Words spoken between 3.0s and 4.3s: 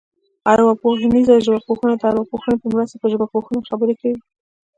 پر ژبپوهنه خبرې کوي